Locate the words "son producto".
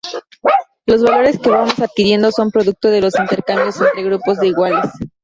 2.31-2.87